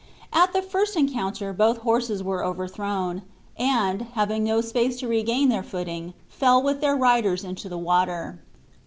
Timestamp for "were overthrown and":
2.23-4.01